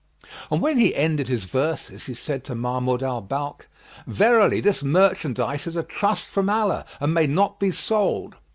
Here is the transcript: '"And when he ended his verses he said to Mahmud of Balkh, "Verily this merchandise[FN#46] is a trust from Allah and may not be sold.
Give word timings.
'"And 0.51 0.61
when 0.63 0.79
he 0.79 0.95
ended 0.95 1.27
his 1.27 1.43
verses 1.43 2.07
he 2.07 2.15
said 2.15 2.43
to 2.45 2.55
Mahmud 2.55 3.03
of 3.03 3.29
Balkh, 3.29 3.67
"Verily 4.07 4.59
this 4.59 4.81
merchandise[FN#46] 4.81 5.67
is 5.67 5.75
a 5.75 5.83
trust 5.83 6.25
from 6.25 6.49
Allah 6.49 6.85
and 6.99 7.13
may 7.13 7.27
not 7.27 7.59
be 7.59 7.69
sold. 7.69 8.33